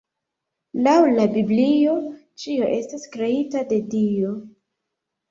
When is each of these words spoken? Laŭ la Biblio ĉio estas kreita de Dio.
Laŭ 0.85 0.93
la 1.17 1.25
Biblio 1.33 1.91
ĉio 2.43 2.69
estas 2.77 3.05
kreita 3.17 3.61
de 3.75 3.79
Dio. 3.93 4.33